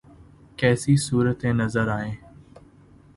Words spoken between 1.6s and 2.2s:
نظر آئیں؟